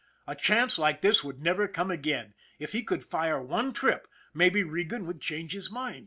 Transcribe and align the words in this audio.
A 0.25 0.33
chance 0.33 0.79
like 0.79 1.01
this 1.03 1.23
would 1.23 1.43
never 1.43 1.67
come 1.67 1.91
again. 1.91 2.33
If 2.57 2.71
he 2.71 2.81
could 2.81 3.03
fire 3.03 3.39
one 3.39 3.71
trip 3.71 4.07
maybe 4.33 4.63
Regan 4.63 5.05
would 5.05 5.21
change 5.21 5.53
his 5.53 5.69
mind. 5.69 5.99